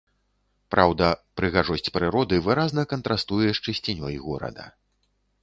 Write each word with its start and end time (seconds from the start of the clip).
Праўда, 0.75 1.09
прыгажосць 1.39 1.91
прыроды 1.97 2.41
выразна 2.47 2.87
кантрастуе 2.95 3.49
з 3.53 3.59
чысцінёй 3.65 4.21
горада. 4.27 4.65